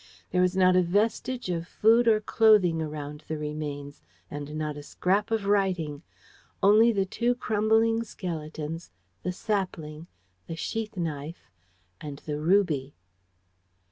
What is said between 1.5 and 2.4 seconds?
of food or